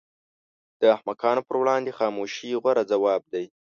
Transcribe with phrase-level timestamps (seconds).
[0.79, 3.45] د احمقانو پر وړاندې خاموشي غوره ځواب دی.